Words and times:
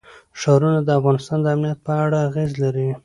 ښارونه 0.39 0.79
د 0.83 0.89
افغانستان 0.99 1.39
د 1.41 1.47
امنیت 1.55 1.79
په 1.85 1.93
اړه 2.03 2.17
اغېز 2.27 2.51
لري. 2.63 2.87